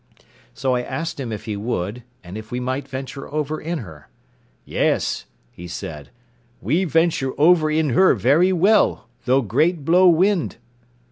So 0.55 0.73
I 0.73 0.81
asked 0.81 1.19
him 1.19 1.31
if 1.31 1.45
he 1.45 1.55
would, 1.55 2.01
and 2.23 2.35
if 2.35 2.49
we 2.51 2.59
might 2.59 2.87
venture 2.87 3.31
over 3.31 3.61
in 3.61 3.77
her. 3.85 4.09
"Yes," 4.65 5.25
he 5.51 5.67
said, 5.67 6.09
"we 6.59 6.85
venture 6.85 7.39
over 7.39 7.69
in 7.69 7.91
her 7.91 8.15
very 8.15 8.51
well, 8.51 9.07
though 9.25 9.43
great 9.43 9.85
blow 9.85 10.07
wind." 10.09 10.57